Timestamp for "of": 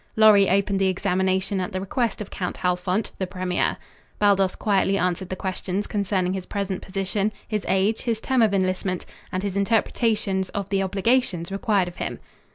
2.21-2.31, 8.41-8.51, 10.57-10.69, 11.87-11.97